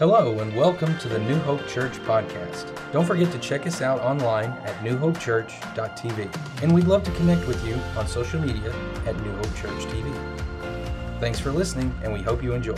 [0.00, 2.68] Hello, and welcome to the New Hope Church podcast.
[2.90, 6.62] Don't forget to check us out online at newhopechurch.tv.
[6.64, 8.74] And we'd love to connect with you on social media
[9.06, 10.12] at New Hope Church TV.
[11.20, 12.74] Thanks for listening, and we hope you enjoy.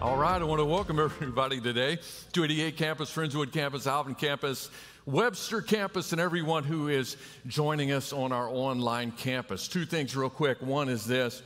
[0.00, 1.98] All right, I want to welcome everybody today
[2.34, 4.70] to 88 Campus, Friendswood Campus, Alvin Campus,
[5.06, 7.16] Webster Campus, and everyone who is
[7.48, 9.66] joining us on our online campus.
[9.66, 10.62] Two things, real quick.
[10.62, 11.42] One is this.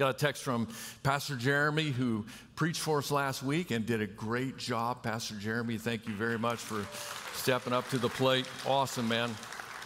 [0.00, 0.66] Got a text from
[1.02, 2.24] Pastor Jeremy, who
[2.56, 5.02] preached for us last week and did a great job.
[5.02, 6.86] Pastor Jeremy, thank you very much for
[7.34, 8.48] stepping up to the plate.
[8.66, 9.30] Awesome, man.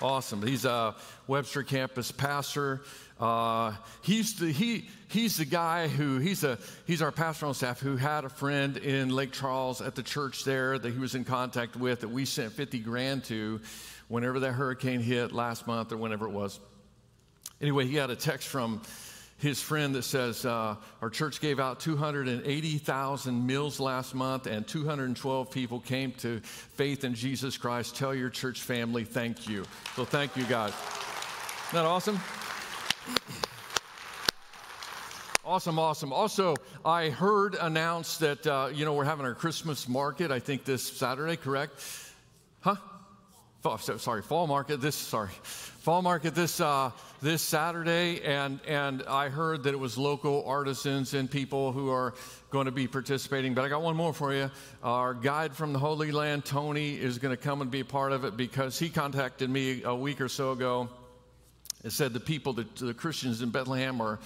[0.01, 0.41] Awesome.
[0.41, 0.95] He's a
[1.27, 2.83] Webster campus pastor.
[3.19, 3.73] Uh,
[4.03, 7.97] he's the he he's the guy who he's a he's our pastor on staff who
[7.97, 11.75] had a friend in Lake Charles at the church there that he was in contact
[11.75, 13.61] with that we sent 50 grand to
[14.07, 16.61] whenever that hurricane hit last month or whenever it was.
[17.61, 18.81] Anyway, he had a text from
[19.45, 25.51] his friend that says, uh, Our church gave out 280,000 meals last month, and 212
[25.51, 27.95] people came to faith in Jesus Christ.
[27.95, 29.65] Tell your church family thank you.
[29.97, 30.73] So, thank you, guys.
[31.69, 32.19] Isn't that awesome?
[35.45, 36.11] Awesome, awesome.
[36.11, 40.65] Also, I heard announced that, uh, you know, we're having our Christmas market, I think
[40.65, 41.85] this Saturday, correct?
[42.63, 42.77] Huh?
[43.65, 46.91] Fall, sorry, fall market this, sorry, fall market this, uh,
[47.23, 48.21] this Saturday.
[48.21, 52.13] And, and I heard that it was local artisans and people who are
[52.51, 53.55] going to be participating.
[53.55, 54.51] But I got one more for you.
[54.83, 58.13] Our guide from the Holy Land, Tony, is going to come and be a part
[58.13, 60.91] of it because he contacted me a week or so ago
[61.85, 64.19] and said the people, the, the Christians in Bethlehem are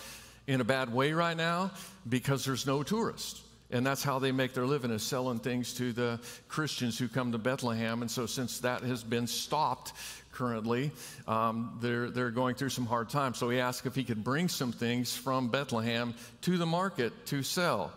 [0.48, 1.70] in a bad way right now
[2.09, 3.41] because there's no tourists.
[3.70, 7.33] And that's how they make their living is selling things to the Christians who come
[7.33, 8.00] to Bethlehem.
[8.00, 9.92] And so, since that has been stopped
[10.33, 10.91] currently,
[11.27, 13.36] um, they're, they're going through some hard times.
[13.36, 17.42] So, he asked if he could bring some things from Bethlehem to the market to
[17.42, 17.92] sell.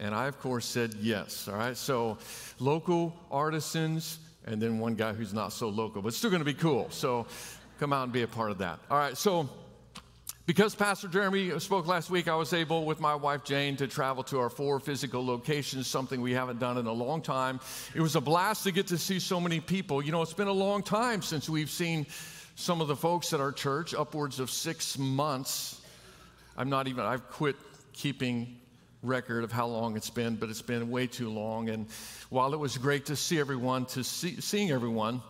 [0.00, 1.46] And I, of course, said yes.
[1.46, 1.76] All right.
[1.76, 2.18] So,
[2.58, 6.54] local artisans, and then one guy who's not so local, but still going to be
[6.54, 6.90] cool.
[6.90, 7.26] So,
[7.78, 8.80] come out and be a part of that.
[8.90, 9.16] All right.
[9.16, 9.48] So,
[10.44, 14.24] because Pastor Jeremy spoke last week, I was able with my wife Jane to travel
[14.24, 17.60] to our four physical locations, something we haven't done in a long time.
[17.94, 20.02] It was a blast to get to see so many people.
[20.02, 22.06] You know, it's been a long time since we've seen
[22.56, 25.80] some of the folks at our church, upwards of six months.
[26.56, 27.56] I'm not even, I've quit
[27.92, 28.58] keeping
[29.02, 31.68] record of how long it's been, but it's been way too long.
[31.68, 31.86] And
[32.30, 35.22] while it was great to see everyone, to see, seeing everyone,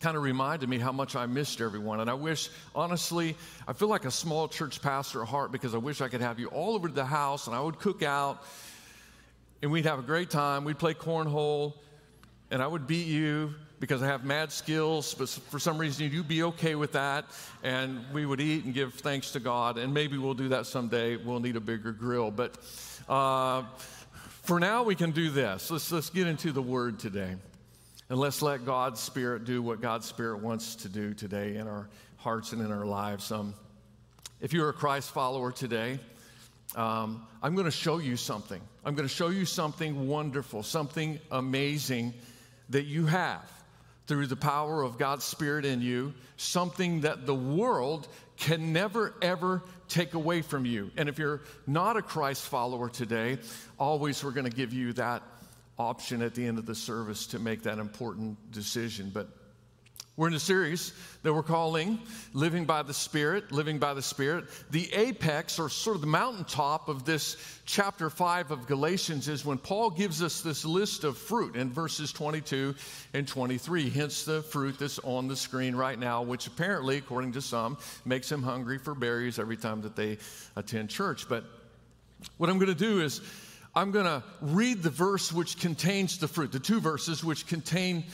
[0.00, 2.00] kind of reminded me how much I missed everyone.
[2.00, 3.36] And I wish, honestly,
[3.66, 6.38] I feel like a small church pastor at heart because I wish I could have
[6.38, 8.42] you all over to the house and I would cook out
[9.62, 10.64] and we'd have a great time.
[10.64, 11.74] We'd play cornhole
[12.50, 16.28] and I would beat you because I have mad skills, but for some reason you'd
[16.28, 17.24] be okay with that.
[17.62, 19.78] And we would eat and give thanks to God.
[19.78, 21.16] And maybe we'll do that someday.
[21.16, 22.30] We'll need a bigger grill.
[22.30, 22.58] But
[23.08, 23.64] uh,
[24.42, 25.70] for now, we can do this.
[25.70, 27.34] Let's, let's get into the word today.
[28.08, 31.88] And let's let God's Spirit do what God's Spirit wants to do today in our
[32.18, 33.32] hearts and in our lives.
[33.32, 33.52] Um,
[34.40, 35.98] if you're a Christ follower today,
[36.76, 38.60] um, I'm going to show you something.
[38.84, 42.14] I'm going to show you something wonderful, something amazing
[42.68, 43.50] that you have
[44.06, 48.06] through the power of God's Spirit in you, something that the world
[48.36, 50.92] can never, ever take away from you.
[50.96, 53.38] And if you're not a Christ follower today,
[53.80, 55.24] always we're going to give you that
[55.78, 59.10] option at the end of the service to make that important decision.
[59.12, 59.28] But
[60.16, 60.94] we're in a series
[61.24, 61.98] that we're calling
[62.32, 64.46] Living by the Spirit, Living by the Spirit.
[64.70, 67.36] The apex, or sort of the mountaintop of this
[67.66, 72.12] chapter 5 of Galatians, is when Paul gives us this list of fruit in verses
[72.14, 72.74] 22
[73.12, 77.42] and 23, hence the fruit that's on the screen right now, which apparently, according to
[77.42, 77.76] some,
[78.06, 80.16] makes them hungry for berries every time that they
[80.56, 81.28] attend church.
[81.28, 81.44] But
[82.38, 83.20] what I'm going to do is
[83.76, 88.04] I'm going to read the verse which contains the fruit, the two verses which contain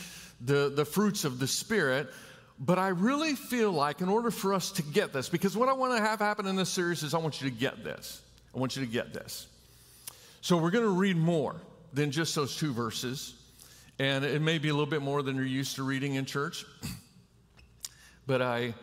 [0.41, 2.11] the, the fruits of the Spirit.
[2.59, 5.72] But I really feel like, in order for us to get this, because what I
[5.72, 8.21] want to have happen in this series is I want you to get this.
[8.53, 9.47] I want you to get this.
[10.41, 11.54] So we're going to read more
[11.92, 13.34] than just those two verses.
[14.01, 16.66] And it may be a little bit more than you're used to reading in church.
[18.27, 18.75] but I,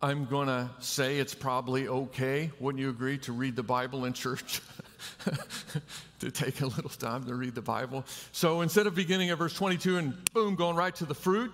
[0.00, 4.14] I'm going to say it's probably okay, wouldn't you agree, to read the Bible in
[4.14, 4.62] church?
[6.20, 8.04] to take a little time to read the Bible.
[8.32, 11.52] So instead of beginning at verse 22 and boom, going right to the fruit,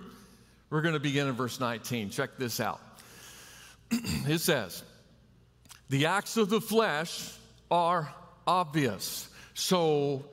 [0.69, 2.09] we're going to begin in verse 19.
[2.09, 2.81] Check this out.
[3.91, 4.83] it says,
[5.89, 7.31] The acts of the flesh
[7.69, 8.13] are
[8.47, 9.29] obvious.
[9.53, 10.25] So,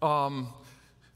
[0.00, 0.48] um,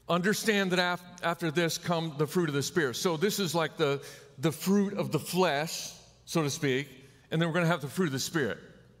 [0.07, 2.95] understand that af- after this come the fruit of the Spirit.
[2.95, 4.01] So, this is like the,
[4.37, 5.91] the fruit of the flesh,
[6.25, 6.87] so to speak,
[7.31, 8.59] and then we're going to have the fruit of the Spirit.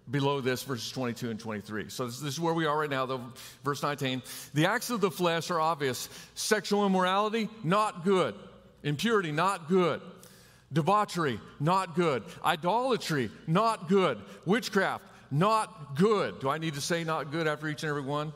[0.09, 1.89] Below this, verses 22 and 23.
[1.89, 3.21] So this, is where we are right now, though,
[3.63, 4.21] verse 19.
[4.53, 8.35] The acts of the flesh are obvious sexual immorality, not good.
[8.83, 10.01] Impurity, not good.
[10.71, 12.23] Debauchery, not good.
[12.43, 14.19] Idolatry, not good.
[14.45, 16.39] Witchcraft, not good.
[16.39, 18.33] Do I need to say not good after each and every one?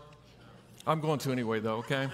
[0.87, 2.07] I'm going to anyway, though, okay?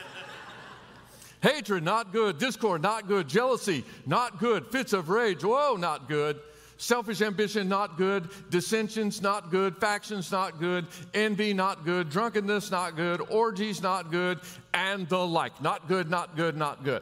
[1.41, 2.39] Hatred, not good.
[2.39, 3.27] Discord, not good.
[3.27, 4.67] Jealousy, not good.
[4.67, 6.39] Fits of rage, whoa, not good.
[6.77, 8.29] Selfish ambition, not good.
[8.49, 9.77] Dissensions, not good.
[9.77, 10.85] Factions, not good.
[11.13, 12.09] Envy, not good.
[12.09, 13.21] Drunkenness, not good.
[13.29, 14.39] Orgies, not good.
[14.73, 15.61] And the like.
[15.61, 17.01] Not good, not good, not good.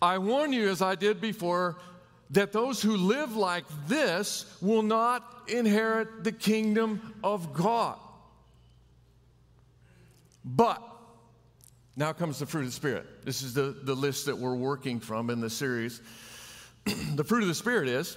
[0.00, 1.76] I warn you, as I did before,
[2.30, 7.98] that those who live like this will not inherit the kingdom of God.
[10.44, 10.82] But,
[11.96, 13.24] now comes the fruit of the Spirit.
[13.24, 16.00] This is the, the list that we're working from in the series.
[17.14, 18.16] the fruit of the Spirit is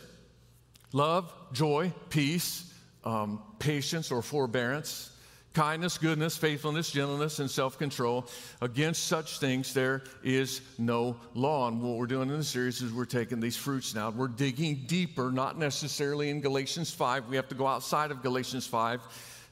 [0.93, 2.71] love, joy, peace,
[3.03, 5.11] um, patience or forbearance,
[5.53, 8.27] kindness, goodness, faithfulness, gentleness, and self control.
[8.61, 11.67] Against such things, there is no law.
[11.67, 14.09] And what we're doing in the series is we're taking these fruits now.
[14.09, 17.27] We're digging deeper, not necessarily in Galatians 5.
[17.27, 19.01] We have to go outside of Galatians 5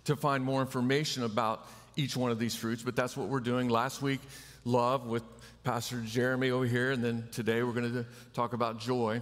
[0.06, 3.68] to find more information about each one of these fruits, but that's what we're doing.
[3.68, 4.22] Last week,
[4.64, 5.24] love with
[5.64, 9.22] Pastor Jeremy over here, and then today we're going to talk about joy.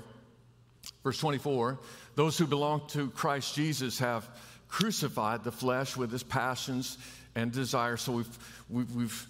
[1.03, 1.79] Verse 24
[2.17, 4.27] Those who belong to Christ Jesus have
[4.69, 6.97] crucified the flesh with its passions
[7.35, 8.01] and desires.
[8.01, 8.37] So we've,
[8.71, 9.27] we've, we've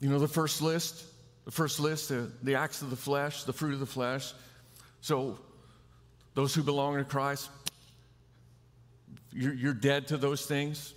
[0.00, 1.04] you know, the first list,
[1.44, 4.32] the first list, the, the acts of the flesh, the fruit of the flesh.
[5.02, 5.38] So
[6.34, 7.48] those who belong to Christ,
[9.32, 10.94] you're, you're dead to those things.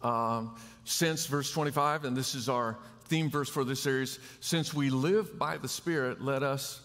[0.00, 0.54] Um,
[0.84, 5.40] since verse 25, and this is our theme verse for this series, since we live
[5.40, 6.80] by the Spirit, let us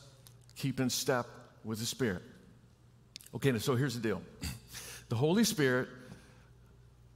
[0.55, 1.27] keep in step
[1.63, 2.23] with the Spirit.
[3.35, 4.21] Okay, so here's the deal
[5.09, 5.89] the Holy Spirit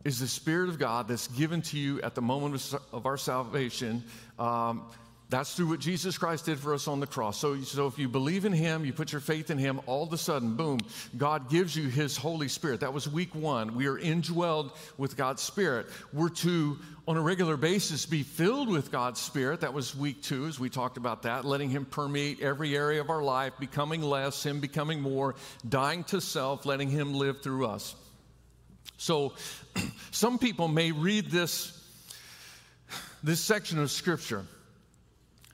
[0.03, 4.03] is the Spirit of God that's given to you at the moment of our salvation.
[4.39, 4.85] Um,
[5.29, 7.37] that's through what Jesus Christ did for us on the cross.
[7.37, 10.13] So, so if you believe in Him, you put your faith in Him, all of
[10.13, 10.79] a sudden, boom,
[11.17, 12.79] God gives you His Holy Spirit.
[12.79, 13.75] That was week one.
[13.75, 15.87] We are indwelled with God's Spirit.
[16.13, 16.77] We're to,
[17.09, 19.61] on a regular basis, be filled with God's Spirit.
[19.61, 23.09] That was week two, as we talked about that, letting Him permeate every area of
[23.09, 25.35] our life, becoming less, Him becoming more,
[25.67, 27.95] dying to self, letting Him live through us.
[28.95, 29.33] So,
[30.11, 31.73] some people may read this,
[33.21, 34.45] this section of Scripture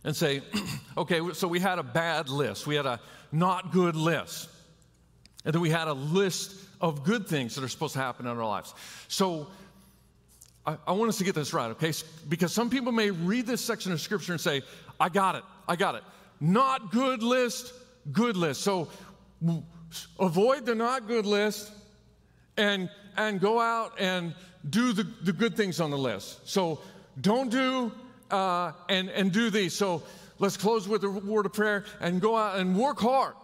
[0.04, 0.42] and say,
[0.98, 2.68] okay, so we had a bad list.
[2.68, 3.00] We had a
[3.32, 4.50] not good list.
[5.46, 8.38] And then we had a list of good things that are supposed to happen in
[8.38, 8.74] our lives.
[9.08, 9.48] So
[10.66, 11.94] I, I, want us to get this right, okay?
[12.30, 14.62] Because some people may read this section of scripture and say,
[15.00, 16.04] I got it, I got it.
[16.40, 17.74] Not good list,
[18.12, 18.62] good list.
[18.62, 18.90] So
[20.20, 21.72] avoid the not good list
[22.58, 24.34] and, and go out and
[24.70, 26.48] do the, the good things on the list.
[26.50, 26.80] So
[27.20, 27.92] don't do
[28.34, 29.74] uh, and, and do these.
[29.74, 30.04] So
[30.40, 33.36] let's close with a word of prayer and go out and work hard.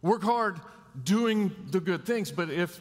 [0.00, 0.60] Work hard
[1.02, 2.30] doing the good things.
[2.30, 2.80] But if,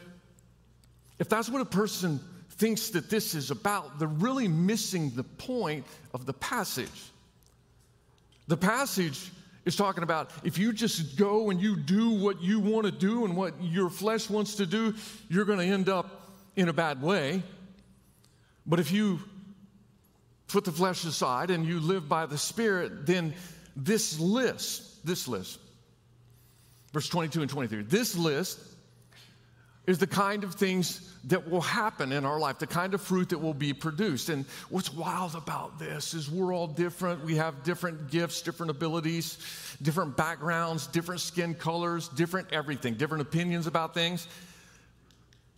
[1.19, 2.19] if that's what a person
[2.51, 6.89] thinks that this is about, they're really missing the point of the passage.
[8.47, 9.31] The passage
[9.65, 13.25] is talking about if you just go and you do what you want to do
[13.25, 14.93] and what your flesh wants to do,
[15.29, 17.41] you're going to end up in a bad way.
[18.65, 19.19] But if you
[20.51, 23.33] put the flesh aside and you live by the Spirit, then
[23.75, 25.59] this list, this list,
[26.93, 28.59] verse 22 and 23, this list
[29.87, 33.29] is the kind of things that will happen in our life, the kind of fruit
[33.29, 34.29] that will be produced.
[34.29, 37.23] And what's wild about this is we're all different.
[37.23, 39.37] We have different gifts, different abilities,
[39.81, 44.27] different backgrounds, different skin colors, different everything, different opinions about things.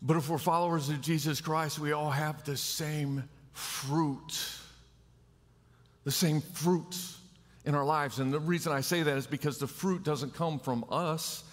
[0.02, 3.24] But if we're followers of Jesus Christ, we all have the same
[3.54, 4.60] fruit
[6.04, 7.18] the same fruits
[7.66, 8.20] in our lives.
[8.20, 11.44] And the reason I say that is because the fruit doesn't come from us,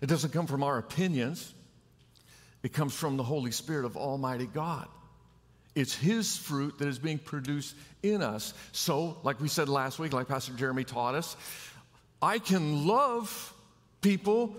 [0.00, 1.52] it doesn't come from our opinions,
[2.62, 4.88] it comes from the Holy Spirit of Almighty God.
[5.74, 8.54] It's His fruit that is being produced in us.
[8.72, 11.36] So, like we said last week, like Pastor Jeremy taught us,
[12.20, 13.54] I can love
[14.00, 14.56] people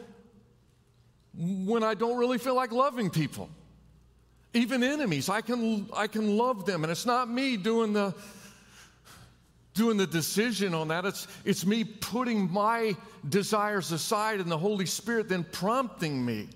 [1.37, 3.49] when I don't really feel like loving people.
[4.53, 6.83] Even enemies, I can, I can love them.
[6.83, 8.15] And it's not me doing the,
[9.73, 11.05] doing the decision on that.
[11.05, 12.95] It's, it's me putting my
[13.27, 16.47] desires aside and the Holy Spirit then prompting me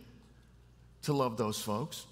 [1.03, 2.05] to love those folks.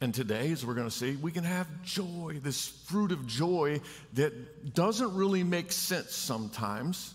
[0.00, 3.80] And today, as we're going to see, we can have joy, this fruit of joy
[4.14, 7.14] that doesn't really make sense sometimes,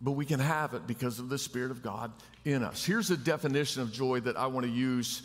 [0.00, 2.10] but we can have it because of the Spirit of God
[2.44, 2.84] in us.
[2.84, 5.22] Here's a definition of joy that I want to use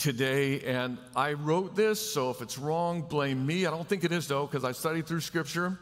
[0.00, 0.60] today.
[0.62, 3.66] And I wrote this, so if it's wrong, blame me.
[3.66, 5.78] I don't think it is, though, because I studied through Scripture.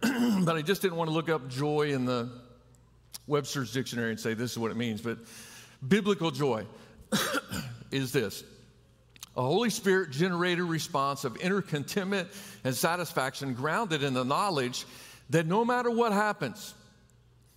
[0.00, 2.30] but I just didn't want to look up joy in the
[3.26, 5.00] Webster's dictionary and say this is what it means.
[5.00, 5.18] But
[5.86, 6.64] biblical joy
[7.90, 8.44] is this
[9.36, 12.28] a Holy Spirit generated response of inner contentment
[12.64, 14.84] and satisfaction grounded in the knowledge
[15.30, 16.74] that no matter what happens,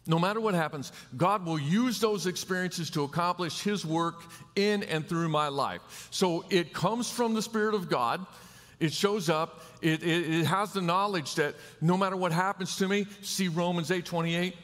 [0.07, 4.23] no matter what happens, God will use those experiences to accomplish His work
[4.55, 6.07] in and through my life.
[6.11, 8.25] So it comes from the Spirit of God.
[8.79, 9.63] It shows up.
[9.81, 13.89] It, it, it has the knowledge that no matter what happens to me, see Romans
[13.89, 14.55] 8 28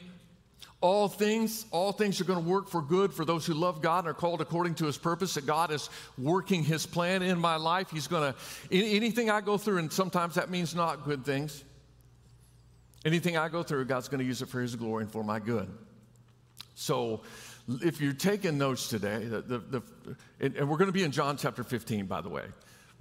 [0.82, 4.00] all things all things are going to work for good for those who love god
[4.00, 7.54] and are called according to his purpose that god is working his plan in my
[7.54, 8.38] life he's going to
[8.72, 11.62] anything i go through and sometimes that means not good things
[13.04, 15.38] anything i go through god's going to use it for his glory and for my
[15.38, 15.68] good
[16.74, 17.22] so
[17.82, 21.36] if you're taking notes today the, the, the and we're going to be in john
[21.36, 22.44] chapter 15 by the way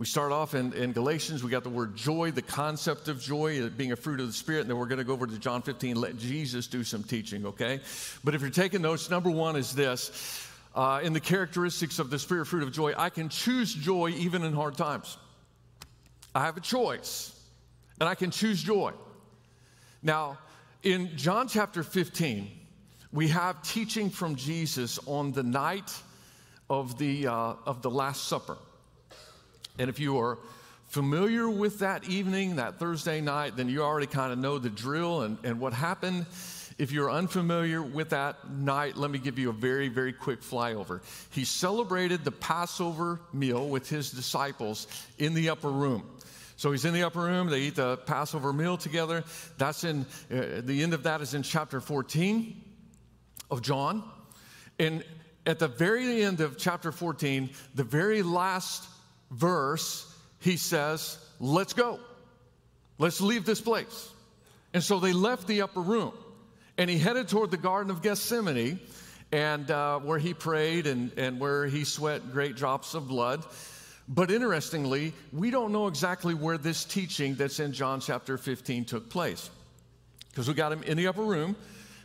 [0.02, 3.70] we start off in, in Galatians, we got the word joy, the concept of joy
[3.70, 5.62] being a fruit of the Spirit, and then we're going to go over to John
[5.62, 7.82] 15, and let Jesus do some teaching, okay?
[8.24, 12.18] But if you're taking notes, number one is this uh, in the characteristics of the
[12.18, 15.18] Spirit fruit of joy, I can choose joy even in hard times.
[16.34, 17.40] I have a choice,
[18.00, 18.94] and I can choose joy.
[20.04, 20.40] Now,
[20.82, 22.50] in John chapter 15,
[23.12, 25.94] we have teaching from Jesus on the night
[26.72, 28.58] of the, uh, of the Last Supper.
[29.78, 30.40] And if you are
[30.88, 35.22] familiar with that evening, that Thursday night, then you already kind of know the drill
[35.22, 36.26] and, and what happened.
[36.80, 41.02] If you're unfamiliar with that night, let me give you a very, very quick flyover.
[41.30, 44.88] He celebrated the Passover meal with his disciples
[45.20, 46.10] in the upper room.
[46.62, 49.24] So he's in the upper room, they eat the Passover meal together.
[49.58, 52.56] That's in, uh, the end of that is in chapter 14
[53.50, 54.04] of John.
[54.78, 55.04] And
[55.48, 58.88] at the very end of chapter 14, the very last
[59.32, 60.06] verse,
[60.38, 62.00] he says, Let's go.
[63.00, 64.12] Let's leave this place.
[64.76, 66.14] And so they left the upper room
[66.78, 68.80] and he headed toward the Garden of Gethsemane
[69.32, 73.44] and uh, where he prayed and, and where he sweat great drops of blood.
[74.14, 79.10] But interestingly, we don't know exactly where this teaching that's in John chapter 15 took
[79.10, 79.50] place.
[80.30, 81.56] Because we got him in the upper room,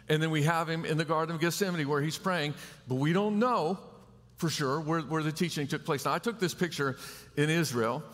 [0.08, 2.54] and then we have him in the Garden of Gethsemane where he's praying,
[2.86, 3.80] but we don't know
[4.36, 6.04] for sure where, where the teaching took place.
[6.04, 6.96] Now, I took this picture
[7.36, 8.04] in Israel,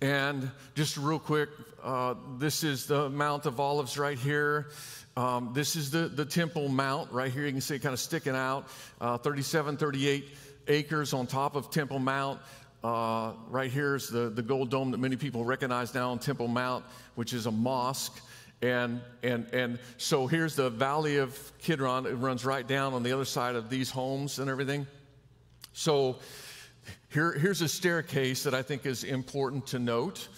[0.00, 1.48] and just real quick,
[1.84, 4.70] uh, this is the Mount of Olives right here.
[5.16, 7.46] Um, this is the, the Temple Mount right here.
[7.46, 8.66] You can see it kind of sticking out
[9.00, 10.28] uh, 37, 38
[10.68, 12.40] acres on top of Temple Mount.
[12.82, 16.46] Uh, right here is the, the gold dome that many people recognize now on Temple
[16.46, 16.84] Mount,
[17.16, 18.20] which is a mosque.
[18.62, 22.06] And, and, and so here's the Valley of Kidron.
[22.06, 24.86] It runs right down on the other side of these homes and everything.
[25.72, 26.18] So
[27.10, 30.28] here, here's a staircase that I think is important to note.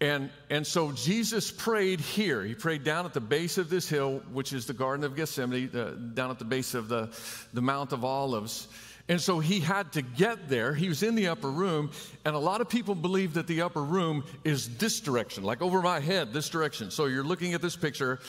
[0.00, 2.42] And, and so Jesus prayed here.
[2.42, 6.12] He prayed down at the base of this hill, which is the Garden of Gethsemane,
[6.14, 7.16] down at the base of the,
[7.52, 8.68] the Mount of Olives.
[9.08, 10.74] And so he had to get there.
[10.74, 11.90] He was in the upper room,
[12.24, 15.82] and a lot of people believe that the upper room is this direction, like over
[15.82, 16.90] my head, this direction.
[16.90, 18.20] So you're looking at this picture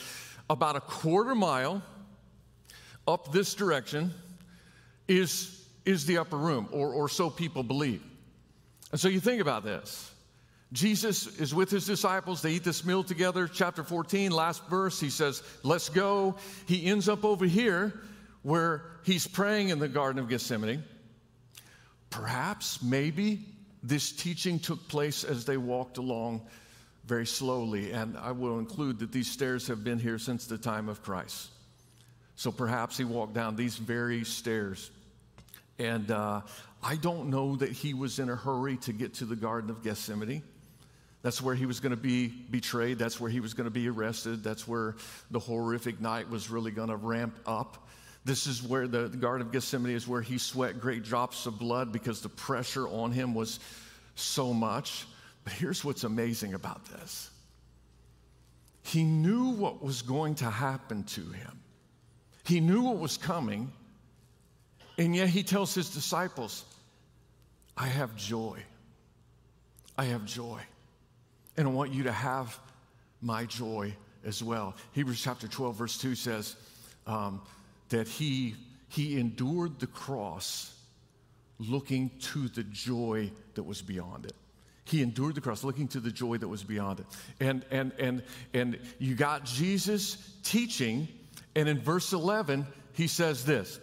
[0.50, 1.82] about a quarter mile
[3.08, 4.12] up this direction
[5.08, 5.56] is
[5.86, 8.02] is the upper room, or, or so people believe.
[8.90, 10.10] And so you think about this.
[10.72, 12.42] Jesus is with his disciples.
[12.42, 13.46] They eat this meal together.
[13.46, 16.34] Chapter 14, last verse, he says, Let's go.
[16.66, 18.00] He ends up over here
[18.46, 20.84] where he's praying in the Garden of Gethsemane.
[22.10, 23.44] Perhaps, maybe,
[23.82, 26.42] this teaching took place as they walked along
[27.06, 27.90] very slowly.
[27.90, 31.48] And I will include that these stairs have been here since the time of Christ.
[32.36, 34.90] So perhaps he walked down these very stairs
[35.78, 36.40] and uh,
[36.82, 39.82] I don't know that he was in a hurry to get to the Garden of
[39.82, 40.42] Gethsemane.
[41.22, 42.98] That's where he was going to be betrayed.
[42.98, 44.44] That's where he was going to be arrested.
[44.44, 44.94] That's where
[45.30, 47.88] the horrific night was really going to ramp up.
[48.26, 51.60] This is where the, the Garden of Gethsemane is where he sweat great drops of
[51.60, 53.60] blood because the pressure on him was
[54.16, 55.06] so much.
[55.44, 57.30] But here's what's amazing about this
[58.82, 61.60] he knew what was going to happen to him,
[62.44, 63.70] he knew what was coming.
[64.98, 66.64] And yet he tells his disciples,
[67.76, 68.58] I have joy.
[69.96, 70.62] I have joy.
[71.56, 72.58] And I want you to have
[73.20, 74.74] my joy as well.
[74.92, 76.56] Hebrews chapter 12, verse 2 says
[77.06, 77.42] um,
[77.88, 78.54] that he,
[78.88, 80.74] he endured the cross
[81.58, 84.34] looking to the joy that was beyond it.
[84.84, 87.06] He endured the cross, looking to the joy that was beyond it.
[87.40, 88.22] And, and, and,
[88.54, 91.08] and you got Jesus teaching,
[91.56, 93.80] and in verse 11, he says this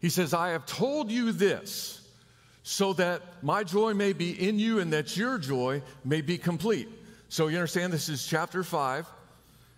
[0.00, 2.08] he says, I have told you this
[2.62, 6.88] so that my joy may be in you and that your joy may be complete.
[7.28, 9.06] So you understand this is chapter 5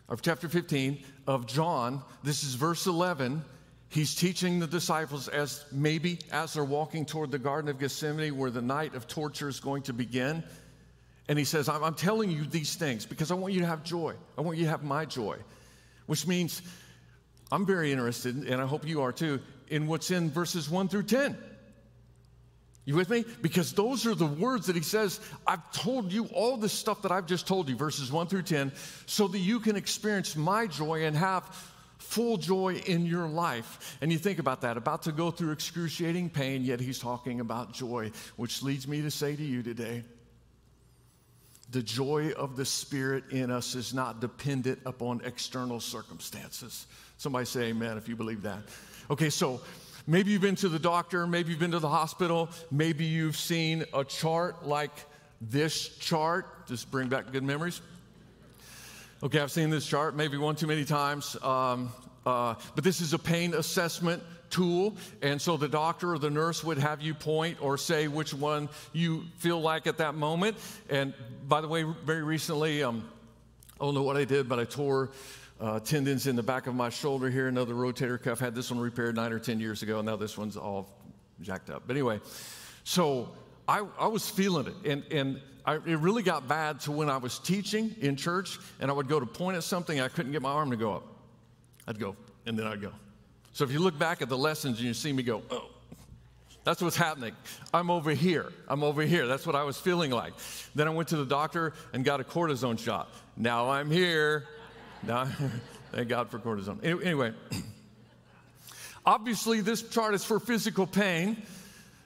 [0.09, 2.03] of chapter 15 of John.
[2.23, 3.45] This is verse 11.
[3.89, 8.51] He's teaching the disciples as maybe as they're walking toward the Garden of Gethsemane where
[8.51, 10.43] the night of torture is going to begin.
[11.29, 14.15] And he says, I'm, telling you these things because I want you to have joy.
[14.37, 15.37] I want you to have my joy,
[16.07, 16.63] which means
[17.51, 21.05] I'm very interested, and I hope you are too, in what's in verses 1 through
[21.05, 21.37] 10.
[22.85, 23.25] You with me?
[23.41, 27.13] Because those are the words that he says, I've told you all this stuff that
[27.13, 28.73] I've just told you, verses 1 through 10,
[29.07, 31.45] so that you can experience my joy and have
[31.99, 33.97] full joy in your life.
[34.01, 37.73] And you think about that, about to go through excruciating pain, yet he's talking about
[37.73, 40.03] joy, which leads me to say to you today
[41.73, 46.87] the joy of the Spirit in us is not dependent upon external circumstances.
[47.17, 48.63] Somebody say amen if you believe that.
[49.11, 49.61] Okay, so
[50.07, 53.85] maybe you've been to the doctor, maybe you've been to the hospital, maybe you've seen
[53.95, 54.93] a chart like
[55.41, 56.67] this chart.
[56.67, 57.81] Just bring back good memories.
[59.23, 61.37] Okay, I've seen this chart maybe one too many times.
[61.43, 61.93] Um,
[62.25, 64.97] uh, but this is a pain assessment tool.
[65.23, 68.69] And so the doctor or the nurse would have you point or say which one
[68.93, 70.57] you feel like at that moment.
[70.89, 71.15] And
[71.49, 73.09] by the way, very recently, um,
[73.81, 75.11] I don't know what I did, but I tore
[75.63, 78.41] uh, tendons in the back of my shoulder here, another rotator cuff.
[78.41, 80.01] Had this one repaired nine or 10 years ago.
[80.01, 80.89] And now this one's all
[81.41, 81.85] jacked up.
[81.87, 82.21] But anyway,
[82.83, 83.31] so
[83.69, 84.91] I, I was feeling it.
[84.91, 88.91] And, and I, it really got bad to when I was teaching in church and
[88.91, 91.05] I would go to point at something, I couldn't get my arm to go up.
[91.87, 92.91] I'd go, and then I'd go.
[93.53, 95.69] So if you look back at the lessons and you see me go, oh,
[96.65, 97.35] that's what's happening.
[97.73, 98.53] I'm over here.
[98.67, 99.27] I'm over here.
[99.29, 100.33] That's what I was feeling like.
[100.75, 103.13] Then I went to the doctor and got a cortisone shot.
[103.37, 104.47] Now I'm here.
[105.05, 105.25] Now,
[105.93, 106.85] thank God for cortisone.
[106.85, 107.33] Anyway,
[109.07, 111.43] obviously, this chart is for physical pain.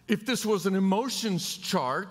[0.08, 2.08] If this was an emotions chart,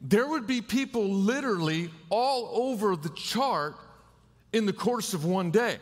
[0.00, 3.74] there would be people literally all over the chart
[4.52, 5.78] in the course of one day,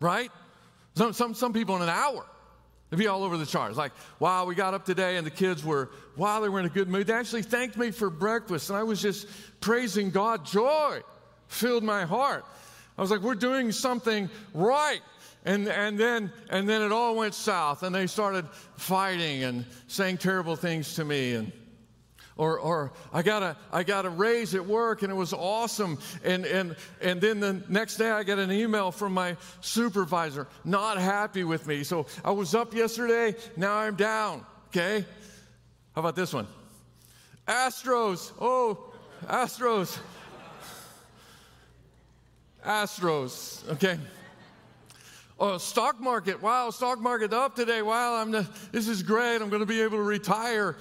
[0.00, 0.30] right?
[0.94, 2.24] Some, some, some people in an hour.
[2.88, 3.76] They'd be all over the charts.
[3.76, 6.70] Like, wow, we got up today and the kids were, wow, they were in a
[6.70, 7.08] good mood.
[7.08, 9.26] They actually thanked me for breakfast and I was just
[9.60, 10.46] praising God.
[10.46, 11.02] Joy
[11.54, 12.44] filled my heart.
[12.98, 15.00] I was like, we're doing something right.
[15.44, 20.18] And, and, then, and then it all went south and they started fighting and saying
[20.18, 21.34] terrible things to me.
[21.34, 21.52] And,
[22.36, 25.98] or, or I, got a, I got a raise at work and it was awesome.
[26.24, 30.98] And, and, and then the next day I get an email from my supervisor, not
[30.98, 31.84] happy with me.
[31.84, 34.44] So I was up yesterday, now I'm down.
[34.68, 35.04] Okay?
[35.94, 36.46] How about this one?
[37.46, 38.32] Astros.
[38.40, 38.92] Oh,
[39.26, 39.98] Astros.
[42.64, 43.68] Astros.
[43.72, 43.98] Okay.
[45.38, 46.40] Oh, stock market.
[46.40, 47.82] Wow, stock market up today.
[47.82, 49.42] Wow, I'm the, this is great.
[49.42, 50.76] I'm going to be able to retire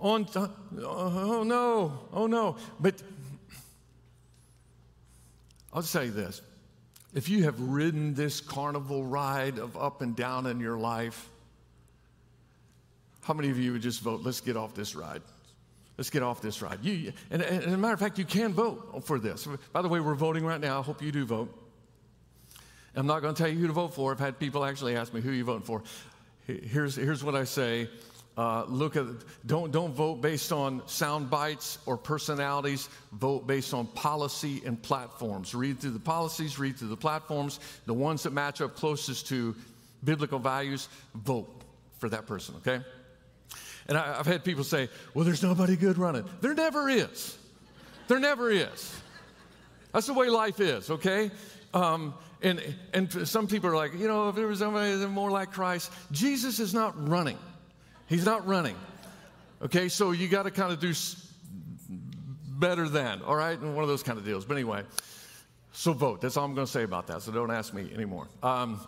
[0.00, 0.52] on time.
[0.80, 2.56] Oh, oh no, oh no.
[2.80, 3.02] But
[5.72, 6.42] I'll you this
[7.14, 11.28] if you have ridden this carnival ride of up and down in your life,
[13.22, 15.22] how many of you would just vote, let's get off this ride?
[15.98, 16.78] Let's get off this ride.
[16.82, 19.48] You, and, and, as a matter of fact, you can vote for this.
[19.72, 20.78] By the way, we're voting right now.
[20.78, 21.52] I hope you do vote.
[22.94, 24.12] I'm not going to tell you who to vote for.
[24.12, 25.82] I've had people actually ask me who you voting for.
[26.46, 27.88] Here's, here's what I say
[28.38, 29.04] uh, look at
[29.46, 35.56] don't don't vote based on sound bites or personalities vote based on policy and platforms
[35.56, 39.56] read through the policies read through the platforms the ones that match up closest to
[40.04, 41.48] biblical values vote
[41.98, 42.80] for that person okay
[43.88, 47.36] and I, i've had people say well there's nobody good running there never is
[48.08, 49.00] there never is
[49.92, 51.30] that's the way life is okay
[51.74, 52.62] um, and,
[52.94, 56.60] and some people are like, you know, if there was somebody more like Christ, Jesus
[56.60, 57.38] is not running.
[58.06, 58.76] He's not running.
[59.60, 60.94] Okay, so you got to kind of do
[62.46, 63.58] better than, all right?
[63.58, 64.44] And one of those kind of deals.
[64.44, 64.84] But anyway,
[65.72, 66.20] so vote.
[66.20, 67.22] That's all I'm going to say about that.
[67.22, 68.28] So don't ask me anymore.
[68.42, 68.80] Um,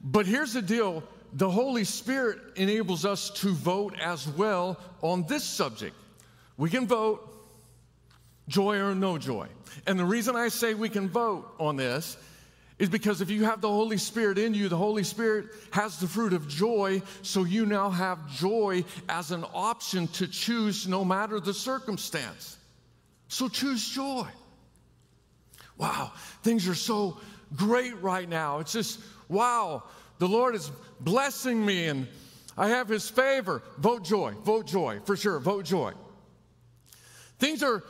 [0.00, 5.44] but here's the deal the Holy Spirit enables us to vote as well on this
[5.44, 5.94] subject.
[6.56, 7.24] We can vote
[8.48, 9.48] joy or no joy.
[9.86, 12.16] And the reason I say we can vote on this
[12.78, 16.06] is because if you have the Holy Spirit in you, the Holy Spirit has the
[16.06, 21.40] fruit of joy, so you now have joy as an option to choose no matter
[21.40, 22.56] the circumstance.
[23.26, 24.26] So choose joy.
[25.76, 26.12] Wow,
[26.42, 27.18] things are so
[27.54, 28.60] great right now.
[28.60, 29.82] It's just, wow,
[30.18, 32.08] the Lord is blessing me and
[32.56, 33.62] I have His favor.
[33.78, 35.92] Vote joy, vote joy, for sure, vote joy.
[37.38, 37.84] Things are,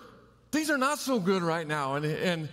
[0.52, 2.48] things are not so good right now, and, and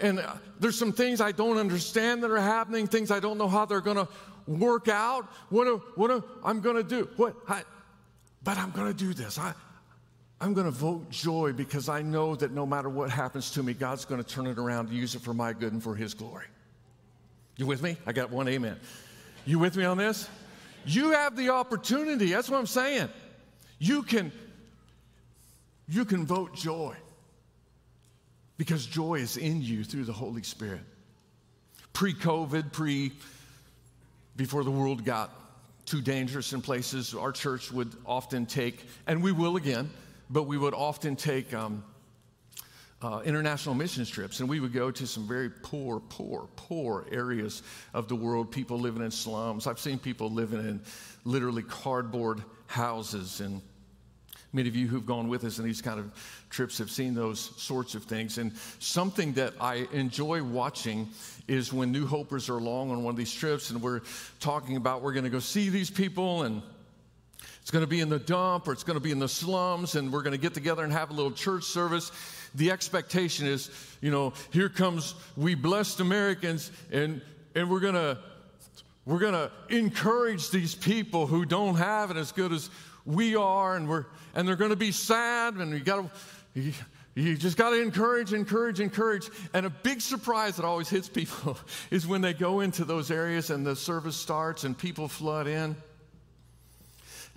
[0.00, 3.48] and uh, there's some things I don't understand that are happening, things I don't know
[3.48, 4.08] how they're going to
[4.46, 5.28] work out.
[5.48, 7.08] What, what I'm going to do.
[7.16, 7.34] What?
[7.48, 7.62] I,
[8.42, 9.38] but I'm going to do this.
[9.38, 9.54] I,
[10.40, 13.72] I'm going to vote joy because I know that no matter what happens to me,
[13.72, 16.46] God's going to turn it around use it for my good and for His glory.
[17.56, 17.96] You with me?
[18.06, 18.78] I got one amen.
[19.46, 20.28] You with me on this?
[20.84, 22.32] You have the opportunity.
[22.32, 23.08] That's what I'm saying.
[23.78, 24.32] You can
[25.88, 26.96] you can vote joy
[28.56, 30.80] because joy is in you through the Holy Spirit.
[31.92, 33.12] Pre-COVID, pre
[34.36, 35.30] before the world got
[35.86, 39.88] too dangerous in places, our church would often take, and we will again,
[40.28, 41.84] but we would often take um,
[43.06, 47.62] uh, international missions trips, and we would go to some very poor, poor, poor areas
[47.94, 48.50] of the world.
[48.50, 49.68] People living in slums.
[49.68, 50.80] I've seen people living in
[51.24, 53.62] literally cardboard houses, and
[54.52, 56.10] many of you who've gone with us in these kind of
[56.50, 58.38] trips have seen those sorts of things.
[58.38, 61.08] And something that I enjoy watching
[61.46, 64.00] is when new hopers are along on one of these trips, and we're
[64.40, 66.60] talking about we're going to go see these people and
[67.66, 69.96] it's going to be in the dump or it's going to be in the slums,
[69.96, 72.12] and we're going to get together and have a little church service.
[72.56, 77.20] The expectation is, you know, here comes we blessed Americans, and
[77.54, 78.18] and we're to
[79.04, 82.70] we're to encourage these people who don't have it as good as
[83.04, 86.10] we are, and we're and they're to be sad, and you got to.
[86.60, 86.72] You,
[87.14, 89.30] you just got to encourage, encourage, encourage.
[89.54, 91.56] And a big surprise that always hits people
[91.90, 95.76] is when they go into those areas and the service starts and people flood in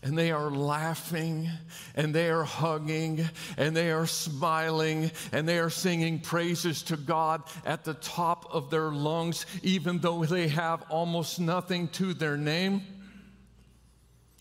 [0.01, 1.49] and they are laughing
[1.95, 7.43] and they are hugging and they are smiling and they are singing praises to God
[7.65, 12.81] at the top of their lungs, even though they have almost nothing to their name.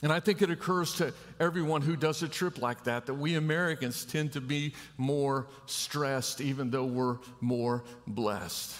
[0.02, 3.34] And I think it occurs to everyone who does a trip like that that we
[3.34, 8.76] Americans tend to be more stressed, even though we're more blessed.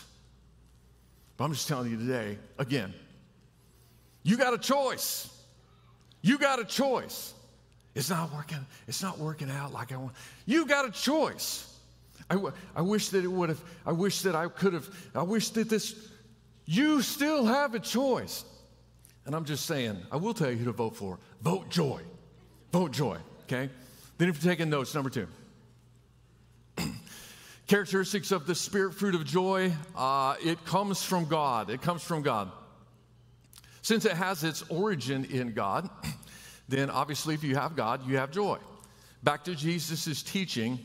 [1.36, 2.94] But I'm just telling you today, again,
[4.22, 5.34] you got a choice.
[6.22, 7.34] You got a choice.
[7.94, 10.12] It's not working, it's not working out like I want.
[10.46, 11.74] You got a choice.
[12.30, 12.38] I,
[12.76, 15.68] I wish that it would have, I wish that I could have, I wish that
[15.68, 16.08] this,
[16.64, 18.44] you still have a choice.
[19.26, 21.18] And I'm just saying, I will tell you who to vote for.
[21.42, 22.00] Vote joy.
[22.72, 23.70] Vote joy, okay?
[24.18, 25.26] Then if you're taking notes, number two.
[27.66, 31.68] Characteristics of the spirit fruit of joy, uh, it comes from God.
[31.70, 32.50] It comes from God.
[33.82, 35.88] Since it has its origin in God,
[36.68, 38.58] then obviously, if you have God, you have joy.
[39.22, 40.78] Back to Jesus' teaching,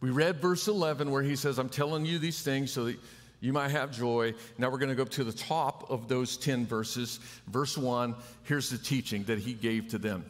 [0.00, 2.98] we read verse 11 where he says, I'm telling you these things so that
[3.40, 4.34] you might have joy.
[4.58, 7.20] Now we're going to go to the top of those 10 verses.
[7.46, 10.24] Verse 1, here's the teaching that he gave to them.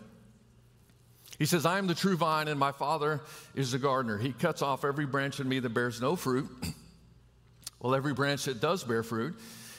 [1.39, 3.21] He says, I am the true vine, and my Father
[3.55, 4.19] is the gardener.
[4.19, 6.49] He cuts off every branch in me that bears no fruit.
[7.81, 9.35] well, every branch that does bear fruit,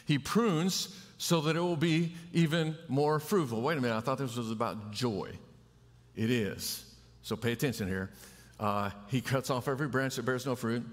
[0.06, 3.62] he prunes so that it will be even more fruitful.
[3.62, 5.32] Wait a minute, I thought this was about joy.
[6.16, 6.86] It is.
[7.22, 8.12] So pay attention here.
[8.60, 10.84] Uh, he cuts off every branch that bears no fruit.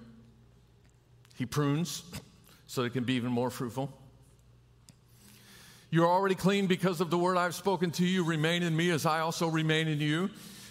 [1.37, 2.02] He prunes
[2.66, 3.92] so that it can be even more fruitful.
[5.90, 8.24] You're already clean because of the word I've spoken to you.
[8.24, 10.30] Remain in me as I also remain in you.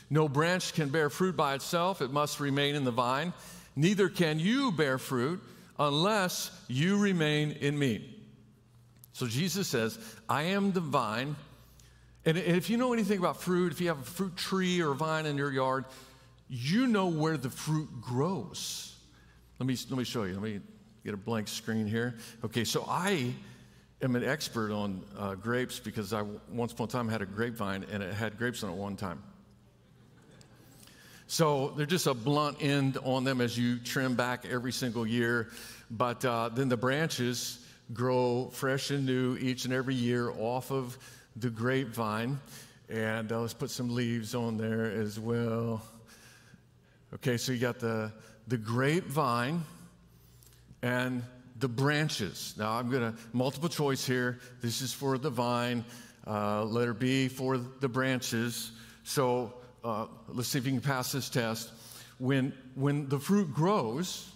[0.09, 3.31] No branch can bear fruit by itself, it must remain in the vine.
[3.75, 5.41] Neither can you bear fruit
[5.79, 8.20] unless you remain in me.
[9.13, 11.35] So Jesus says, I am the vine.
[12.25, 14.95] And if you know anything about fruit, if you have a fruit tree or a
[14.95, 15.85] vine in your yard,
[16.47, 18.95] you know where the fruit grows.
[19.59, 20.33] Let me, let me show you.
[20.33, 20.59] Let me
[21.03, 22.15] get a blank screen here.
[22.43, 23.33] Okay, so I
[24.01, 27.85] am an expert on uh, grapes because I once upon a time had a grapevine
[27.91, 29.21] and it had grapes on it one time.
[31.27, 35.49] So they're just a blunt end on them as you trim back every single year.
[35.89, 40.97] But uh, then the branches grow fresh and new each and every year off of
[41.35, 42.39] the grapevine.
[42.89, 45.81] And uh, let's put some leaves on there as well.
[47.15, 48.11] Okay, so you got the,
[48.47, 49.63] the grapevine
[50.81, 51.23] and
[51.59, 52.53] the branches.
[52.57, 54.39] Now I'm going to multiple choice here.
[54.61, 55.85] This is for the vine,
[56.27, 58.71] uh, letter B for the branches.
[59.03, 61.71] So uh, let's see if you can pass this test.
[62.17, 64.29] When, when the fruit grows,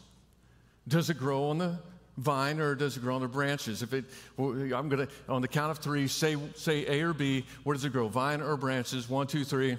[0.87, 1.77] does it grow on the
[2.17, 3.81] vine or does it grow on the branches?
[3.81, 4.05] If it,
[4.37, 7.45] I'm going to, on the count of three, say, say A or B.
[7.63, 8.07] Where does it grow?
[8.07, 9.09] Vine or branches?
[9.09, 9.77] One, two, three.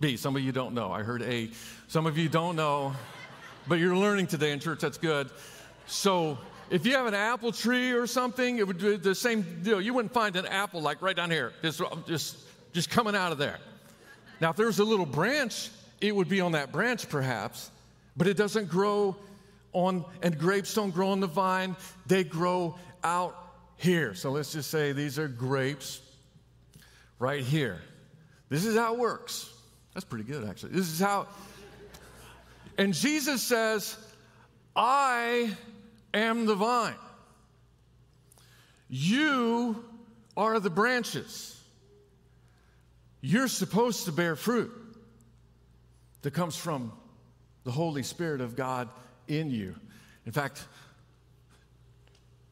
[0.00, 0.16] B.
[0.16, 0.90] Some of you don't know.
[0.90, 1.50] I heard A.
[1.88, 2.94] Some of you don't know,
[3.68, 4.80] but you're learning today in church.
[4.80, 5.30] That's good.
[5.86, 6.38] So
[6.70, 9.80] if you have an apple tree or something, it would be the same deal.
[9.80, 12.36] You wouldn't find an apple like right down here, just, just,
[12.72, 13.58] just coming out of there.
[14.40, 17.70] Now, if there was a little branch, it would be on that branch perhaps,
[18.16, 19.16] but it doesn't grow
[19.74, 23.36] on, and grapes don't grow on the vine, they grow out
[23.76, 24.14] here.
[24.14, 26.00] So let's just say these are grapes
[27.18, 27.80] right here.
[28.48, 29.52] This is how it works.
[29.92, 30.72] That's pretty good, actually.
[30.72, 31.26] This is how.
[32.78, 33.96] And Jesus says,
[34.74, 35.54] I
[36.12, 36.94] am the vine.
[38.88, 39.84] You
[40.36, 41.50] are the branches.
[43.20, 44.72] You're supposed to bear fruit
[46.22, 46.92] that comes from
[47.64, 48.88] the Holy Spirit of God
[49.28, 49.74] in you.
[50.26, 50.64] In fact,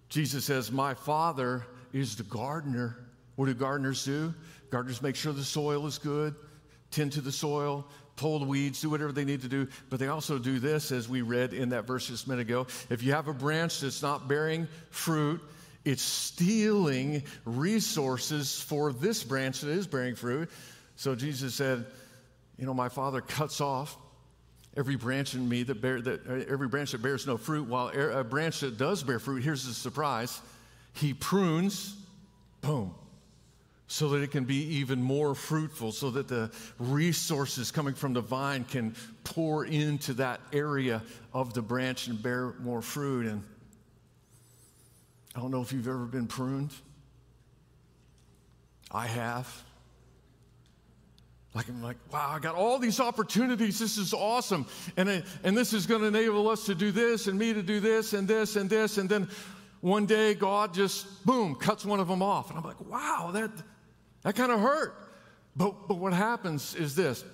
[0.09, 2.97] Jesus says, My Father is the gardener.
[3.37, 4.35] What do gardeners do?
[4.71, 6.35] Gardeners make sure the soil is good,
[6.91, 9.69] tend to the soil, pull the weeds, do whatever they need to do.
[9.91, 12.67] But they also do this, as we read in that verse just a minute ago.
[12.91, 15.41] If you have a branch that's not bearing fruit,
[15.85, 20.51] it's stealing resources for this branch that is bearing fruit.
[20.97, 21.87] So Jesus said,
[22.59, 23.97] You know, my Father cuts off
[24.77, 27.89] every branch in me that bear that uh, every branch that bears no fruit while
[27.89, 30.41] a branch that does bear fruit here's the surprise
[30.95, 31.97] he prunes
[32.61, 32.95] boom
[33.93, 38.23] so that it can be even more fruitful, so that the resources coming from the
[38.23, 41.03] vine can pour into that area
[41.35, 43.27] of the branch and bear more fruit.
[43.27, 43.45] And
[45.37, 46.71] I don't know if you've ever been pruned.
[48.91, 49.63] I have.
[51.55, 53.79] Like, I'm like, wow, I got all these opportunities.
[53.79, 54.67] This is awesome.
[54.97, 57.79] And, and this is going to enable us to do this and me to do
[57.79, 58.97] this and this and this.
[58.97, 59.29] And then
[59.83, 62.49] one day, God just, boom, cuts one of them off.
[62.49, 63.51] And I'm like, wow, that,
[64.23, 64.95] that kind of hurt.
[65.55, 67.25] But, but what happens is this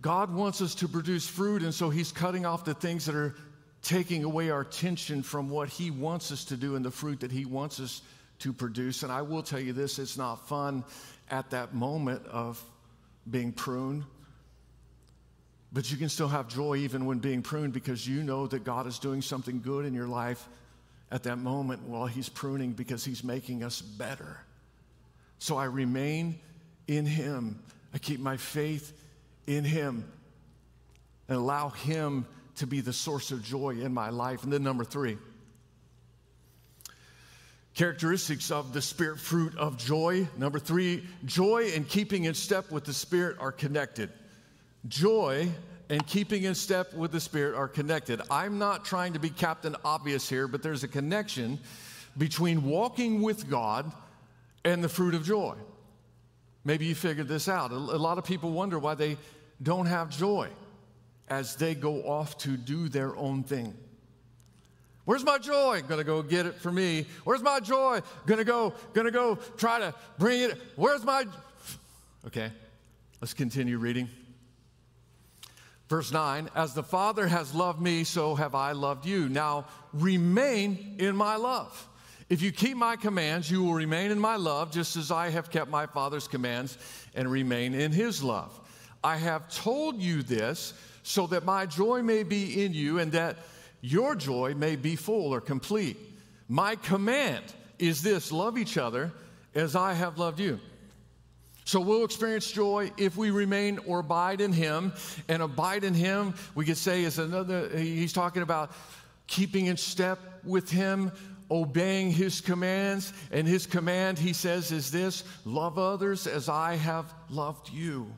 [0.00, 3.34] God wants us to produce fruit, and so He's cutting off the things that are
[3.82, 7.32] taking away our attention from what He wants us to do and the fruit that
[7.32, 8.02] He wants us
[8.38, 9.02] to produce.
[9.02, 10.84] And I will tell you this it's not fun
[11.30, 12.62] at that moment of
[13.30, 14.04] being pruned.
[15.72, 18.86] But you can still have joy even when being pruned because you know that God
[18.86, 20.48] is doing something good in your life
[21.10, 24.38] at that moment while He's pruning because He's making us better.
[25.38, 26.38] So I remain
[26.86, 27.62] in Him.
[27.92, 28.92] I keep my faith
[29.46, 30.10] in Him
[31.28, 34.42] and allow Him to be the source of joy in my life.
[34.42, 35.16] And then, number three,
[37.78, 40.26] characteristics of the spirit fruit of joy.
[40.36, 44.10] Number three, joy and keeping in step with the Spirit are connected.
[44.88, 45.48] Joy
[45.88, 48.20] and keeping in step with the Spirit are connected.
[48.32, 51.60] I'm not trying to be Captain Obvious here, but there's a connection
[52.16, 53.92] between walking with God
[54.64, 55.54] and the fruit of joy.
[56.64, 57.70] Maybe you figured this out.
[57.70, 59.16] A lot of people wonder why they
[59.62, 60.48] don't have joy
[61.28, 63.72] as they go off to do their own thing.
[65.08, 65.80] Where's my joy?
[65.88, 67.06] Gonna go get it for me.
[67.24, 68.02] Where's my joy?
[68.26, 70.58] Gonna go, gonna go try to bring it.
[70.76, 71.24] Where's my.
[72.26, 72.52] Okay,
[73.18, 74.10] let's continue reading.
[75.88, 79.30] Verse 9, as the Father has loved me, so have I loved you.
[79.30, 81.88] Now remain in my love.
[82.28, 85.50] If you keep my commands, you will remain in my love, just as I have
[85.50, 86.76] kept my Father's commands
[87.14, 88.60] and remain in his love.
[89.02, 93.38] I have told you this so that my joy may be in you and that
[93.80, 95.96] your joy may be full or complete.
[96.48, 97.44] My command
[97.78, 99.12] is this love each other
[99.54, 100.60] as I have loved you.
[101.64, 104.94] So we'll experience joy if we remain or abide in Him.
[105.28, 108.72] And abide in Him, we could say, is another, he's talking about
[109.26, 111.12] keeping in step with Him
[111.50, 113.12] obeying his commands.
[113.30, 118.12] And his command, he says, is this love others as I have loved you.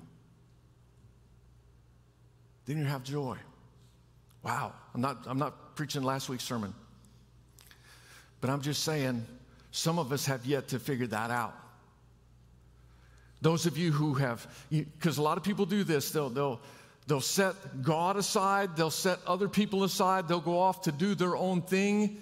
[2.66, 3.36] Then you have joy.
[4.42, 6.74] Wow, I'm not, I'm not preaching last week's sermon,
[8.40, 9.26] but I'm just saying
[9.70, 11.54] some of us have yet to figure that out.
[13.42, 16.60] Those of you who have, because a lot of people do this, they'll, they'll,
[17.06, 21.36] they'll set God aside, they'll set other people aside, they'll go off to do their
[21.36, 22.20] own thing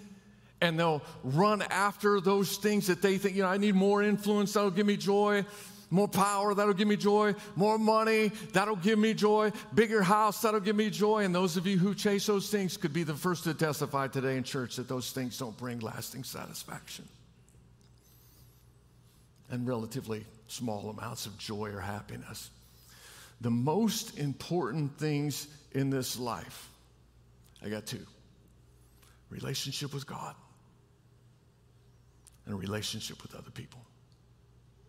[0.61, 4.53] and they'll run after those things that they think, you know, I need more influence,
[4.53, 5.45] that'll give me joy.
[5.91, 7.35] More power, that'll give me joy.
[7.57, 9.53] More money, that'll give me joy.
[9.75, 11.25] Bigger house, that'll give me joy.
[11.25, 14.37] And those of you who chase those things could be the first to testify today
[14.37, 17.09] in church that those things don't bring lasting satisfaction
[19.51, 22.51] and relatively small amounts of joy or happiness.
[23.41, 26.69] The most important things in this life,
[27.65, 28.05] I got two
[29.31, 30.35] relationship with God
[32.47, 33.81] and a relationship with other people.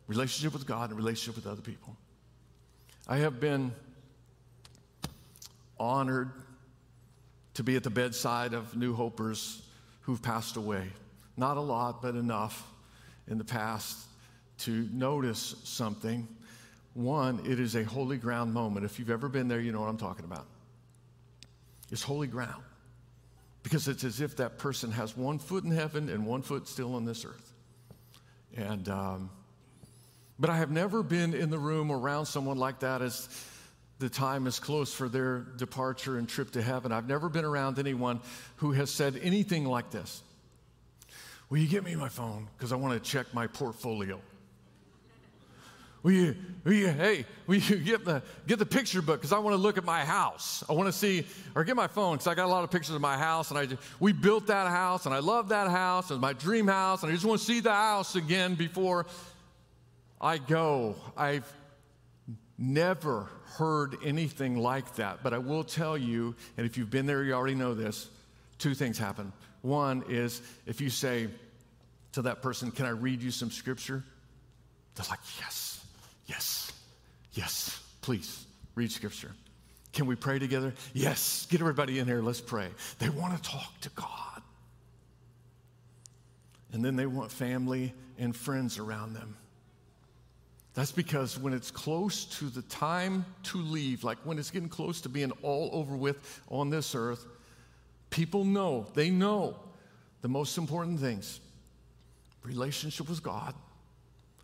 [0.10, 1.96] Relationship with God and relationship with other people.
[3.08, 3.72] I have been
[5.80, 6.32] honored
[7.54, 9.62] to be at the bedside of New Hopers
[10.02, 10.88] who've passed away.
[11.38, 12.68] Not a lot, but enough
[13.28, 14.00] in the past
[14.62, 16.28] to notice something.
[16.96, 18.88] One, it is a holy ground moment.
[18.88, 20.48] If you've ever been there, you know what I'm talking about.
[21.92, 22.64] It's holy ground
[23.62, 26.96] because it's as if that person has one foot in heaven and one foot still
[26.96, 27.54] on this earth.
[28.58, 29.30] And, um,
[30.40, 33.28] but I have never been in the room around someone like that as
[34.00, 36.94] the time is close for their departure and trip to heaven.
[36.94, 38.22] I've never been around anyone
[38.58, 40.24] who has said anything like this.
[41.50, 42.48] Will you get me my phone?
[42.58, 44.22] Because I want to check my portfolio.
[46.02, 49.20] Will you, will you, hey, will you get the, get the picture book?
[49.20, 50.64] Because I want to look at my house.
[50.70, 51.26] I want to see,
[51.56, 53.52] or get my phone, because I got a lot of pictures of my house.
[53.52, 53.68] And I,
[54.00, 57.16] we built that house, and I love that house, and my dream house, and I
[57.16, 59.08] just want to see the house again before
[60.22, 60.96] I go.
[61.16, 61.52] I've
[62.58, 65.20] never heard anything like that.
[65.24, 68.10] But I will tell you, and if you've been there, you already know this
[68.58, 69.32] two things happen.
[69.62, 71.30] One is if you say
[72.14, 74.04] to that person, Can I read you some scripture?
[74.96, 75.70] They're like, Yes.
[76.30, 76.72] Yes,
[77.34, 79.32] yes, please read scripture.
[79.94, 80.76] Can we pray together?
[80.94, 82.68] Yes, get everybody in here, let's pray.
[83.00, 84.44] They want to talk to God.
[86.72, 89.38] And then they want family and friends around them.
[90.74, 95.02] That's because when it's close to the time to leave, like when it's getting close
[95.02, 97.26] to being all over with on this earth,
[98.10, 99.58] people know, they know
[100.22, 101.40] the most important things
[102.44, 103.54] relationship with God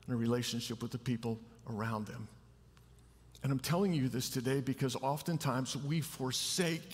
[0.06, 2.28] and a relationship with the people around them.
[3.44, 6.94] And I'm telling you this today because oftentimes we forsake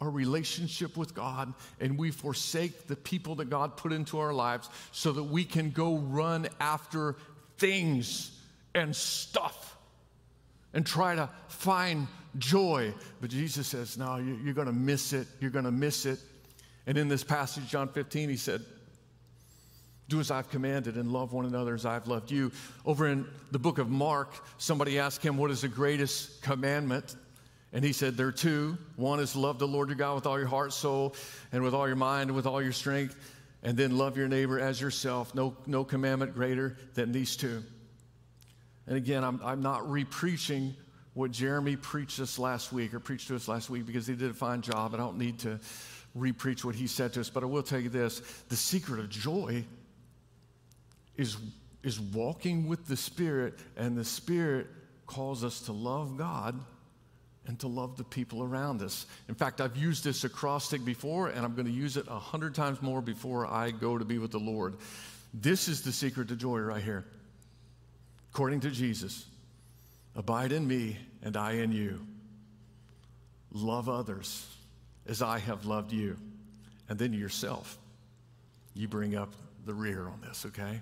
[0.00, 4.70] our relationship with God and we forsake the people that God put into our lives
[4.92, 7.16] so that we can go run after
[7.60, 8.36] things
[8.74, 9.76] and stuff
[10.74, 12.92] and try to find joy.
[13.20, 15.28] But Jesus says, No, you're going to miss it.
[15.40, 16.18] You're going to miss it.
[16.86, 18.62] And in this passage, John 15, he said,
[20.10, 22.50] do as I've commanded and love one another as I've loved you.
[22.84, 27.14] Over in the book of Mark, somebody asked him, What is the greatest commandment?
[27.72, 28.76] And he said, There are two.
[28.96, 31.14] One is love the Lord your God with all your heart, soul,
[31.52, 33.16] and with all your mind and with all your strength.
[33.62, 35.34] And then love your neighbor as yourself.
[35.34, 37.62] No, no commandment greater than these two.
[38.86, 40.74] And again, I'm, I'm not repreaching
[41.14, 44.30] what Jeremy preached us last week or preached to us last week because he did
[44.30, 44.94] a fine job.
[44.94, 45.60] I don't need to
[46.16, 49.10] repreach what he said to us, but I will tell you this the secret of
[49.10, 49.64] joy
[51.16, 51.36] is,
[51.82, 54.66] is walking with the Spirit, and the Spirit
[55.06, 56.58] calls us to love God
[57.50, 59.06] and to love the people around us.
[59.28, 62.54] In fact, I've used this acrostic before, and I'm going to use it a hundred
[62.54, 64.76] times more before I go to be with the Lord.
[65.34, 67.04] This is the secret to joy right here.
[68.32, 69.26] According to Jesus,
[70.14, 72.06] abide in me and I in you.
[73.50, 74.46] Love others
[75.08, 76.16] as I have loved you.
[76.88, 77.78] And then yourself.
[78.74, 79.32] You bring up
[79.66, 80.80] the rear on this, okay?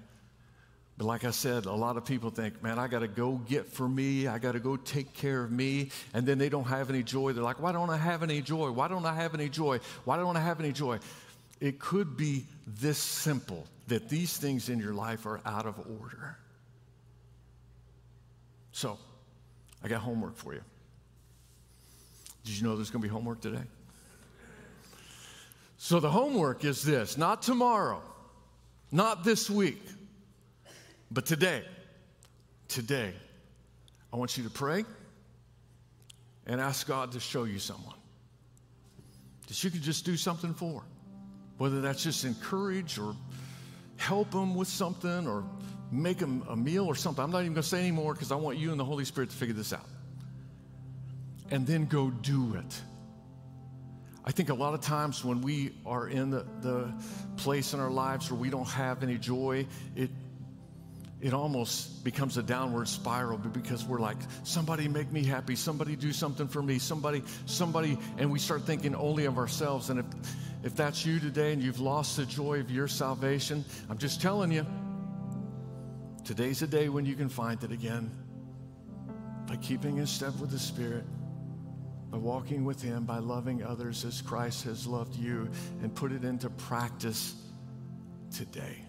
[0.98, 3.68] But like I said, a lot of people think, man, I got to go get
[3.68, 4.26] for me.
[4.26, 5.90] I got to go take care of me.
[6.12, 7.32] And then they don't have any joy.
[7.32, 8.72] They're like, why don't I have any joy?
[8.72, 9.78] Why don't I have any joy?
[10.04, 10.98] Why don't I have any joy?
[11.60, 16.36] It could be this simple that these things in your life are out of order.
[18.72, 18.98] So,
[19.84, 20.62] I got homework for you.
[22.44, 23.62] Did you know there's going to be homework today?
[25.78, 28.02] So, the homework is this not tomorrow,
[28.90, 29.80] not this week.
[31.10, 31.64] But today,
[32.68, 33.14] today,
[34.12, 34.84] I want you to pray
[36.46, 37.94] and ask God to show you someone
[39.46, 40.82] that you can just do something for.
[41.56, 43.16] Whether that's just encourage or
[43.96, 45.44] help them with something or
[45.90, 47.24] make them a meal or something.
[47.24, 49.30] I'm not even going to say anymore because I want you and the Holy Spirit
[49.30, 49.86] to figure this out.
[51.50, 52.82] And then go do it.
[54.24, 56.92] I think a lot of times when we are in the, the
[57.38, 59.66] place in our lives where we don't have any joy,
[59.96, 60.10] it
[61.20, 66.12] it almost becomes a downward spiral because we're like, somebody make me happy, somebody do
[66.12, 69.90] something for me, somebody, somebody, and we start thinking only of ourselves.
[69.90, 70.06] And if,
[70.62, 74.52] if that's you today and you've lost the joy of your salvation, I'm just telling
[74.52, 74.64] you,
[76.24, 78.10] today's a day when you can find it again
[79.48, 81.04] by keeping in step with the Spirit,
[82.10, 85.48] by walking with Him, by loving others as Christ has loved you,
[85.82, 87.34] and put it into practice
[88.30, 88.84] today.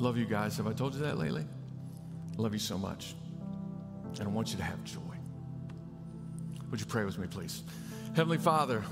[0.00, 0.56] Love you guys.
[0.56, 1.44] Have I told you that lately?
[2.38, 3.14] Love you so much.
[4.18, 4.98] And I want you to have joy.
[6.70, 7.62] Would you pray with me, please?
[8.16, 8.82] Heavenly Father,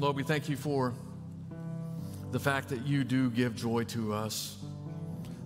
[0.00, 0.92] Lord, we thank you for
[2.32, 4.56] the fact that you do give joy to us,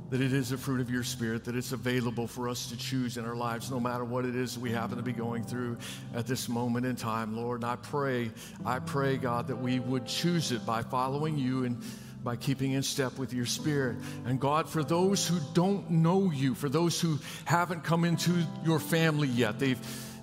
[0.09, 3.19] that it is a fruit of your spirit, that it's available for us to choose
[3.19, 5.77] in our lives, no matter what it is we happen to be going through
[6.15, 7.61] at this moment in time, Lord.
[7.61, 8.31] And I pray,
[8.65, 11.85] I pray, God, that we would choose it by following you and
[12.23, 13.97] by keeping in step with your spirit.
[14.27, 18.79] And God, for those who don't know you, for those who haven't come into your
[18.79, 19.79] family yet, they've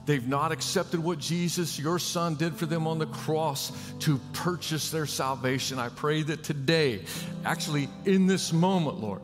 [0.07, 4.89] They've not accepted what Jesus, your son, did for them on the cross to purchase
[4.89, 5.79] their salvation.
[5.79, 7.03] I pray that today,
[7.43, 9.21] actually in this moment, Lord,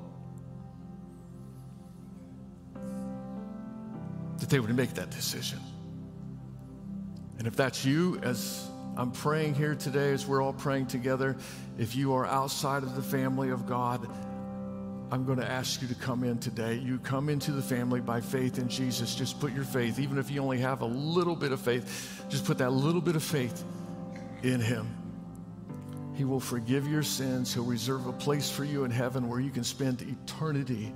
[4.39, 5.59] that they would make that decision.
[7.37, 11.35] And if that's you, as I'm praying here today, as we're all praying together,
[11.79, 14.07] if you are outside of the family of God,
[15.11, 16.75] I'm going to ask you to come in today.
[16.75, 19.15] You come into the family by faith in Jesus.
[19.15, 22.45] Just put your faith, even if you only have a little bit of faith, just
[22.45, 23.63] put that little bit of faith
[24.43, 24.87] in Him.
[26.13, 27.51] He will forgive your sins.
[27.51, 30.93] He'll reserve a place for you in heaven where you can spend eternity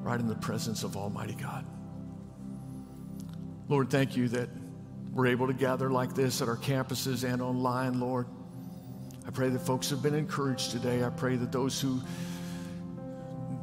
[0.00, 1.66] right in the presence of Almighty God.
[3.68, 4.48] Lord, thank you that
[5.12, 8.26] we're able to gather like this at our campuses and online, Lord.
[9.26, 11.04] I pray that folks have been encouraged today.
[11.04, 12.00] I pray that those who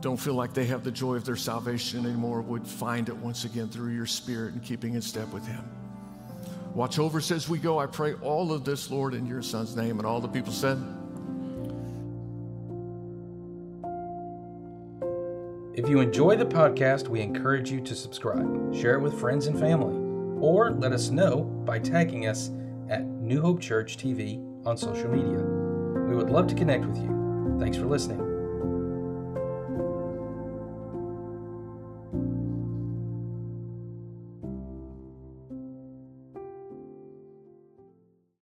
[0.02, 3.44] don't feel like they have the joy of their salvation anymore would find it once
[3.44, 5.64] again through your spirit and keeping in step with Him.
[6.74, 7.80] Watch over us as we go.
[7.80, 9.98] I pray all of this, Lord, in your Son's name.
[9.98, 10.78] And all the people said,
[15.74, 19.58] If you enjoy the podcast, we encourage you to subscribe, share it with friends and
[19.58, 20.09] family,
[20.42, 22.52] or let us know by tagging us
[22.90, 25.44] at New Hope Church TV on social media.
[26.08, 27.58] We would love to connect with you.
[27.60, 28.29] Thanks for listening.